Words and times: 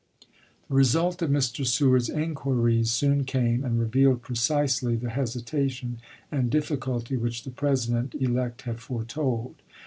The 0.67 0.73
result 0.73 1.21
of 1.21 1.29
Mr. 1.29 1.63
Seward's 1.63 2.09
inquiries 2.09 2.89
soon 2.89 3.23
came, 3.23 3.63
and 3.63 3.79
revealed 3.79 4.23
precisely 4.23 4.95
the 4.95 5.11
hesitation 5.11 5.99
and 6.31 6.49
difficulty 6.49 7.17
which 7.17 7.43
the 7.43 7.51
President 7.51 8.15
elect 8.15 8.63
had 8.63 8.79
foretold. 8.79 9.57